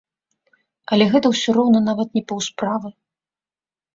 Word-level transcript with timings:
Але 0.95 1.05
гэта 1.15 1.27
ўсё 1.33 1.49
роўна 1.57 1.79
нават 1.89 2.09
не 2.19 2.23
паўсправы. 2.31 2.89